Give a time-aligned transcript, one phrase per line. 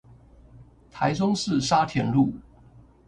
[0.89, 2.33] 台中市沙田路